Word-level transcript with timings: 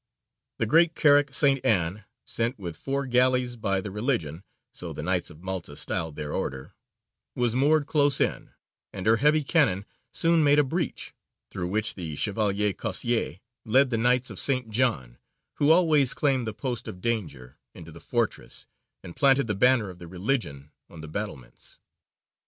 The 0.57 0.65
great 0.65 0.95
carack 0.95 1.31
St. 1.31 1.63
Ann, 1.63 2.05
sent, 2.25 2.57
with 2.57 2.75
four 2.75 3.05
galleys, 3.05 3.55
by 3.55 3.81
"the 3.81 3.91
Religion" 3.91 4.43
(so 4.71 4.93
the 4.93 5.03
Knights 5.03 5.29
of 5.29 5.43
Malta 5.43 5.75
styled 5.75 6.15
their 6.15 6.33
Order), 6.33 6.73
was 7.35 7.55
moored 7.55 7.85
close 7.85 8.19
in, 8.19 8.49
and 8.91 9.05
her 9.05 9.17
heavy 9.17 9.43
cannon 9.43 9.85
soon 10.11 10.43
made 10.43 10.57
a 10.57 10.63
breach, 10.63 11.13
through 11.51 11.67
which 11.67 11.93
the 11.93 12.15
Chevalier 12.15 12.73
Cossier 12.73 13.41
led 13.63 13.91
the 13.91 13.97
Knights 13.99 14.31
of 14.31 14.39
St. 14.39 14.71
John, 14.71 15.19
who 15.57 15.69
always 15.69 16.15
claimed 16.15 16.47
the 16.47 16.51
post 16.51 16.87
of 16.87 16.99
danger, 16.99 17.59
into 17.75 17.91
the 17.91 18.01
fortress, 18.01 18.65
and 19.03 19.15
planted 19.15 19.45
the 19.45 19.53
banner 19.53 19.91
of 19.91 19.99
"the 19.99 20.07
Religion" 20.07 20.71
on 20.89 21.01
the 21.01 21.07
battlements 21.07 21.73
(14 21.77 21.85
July). 22.23 22.37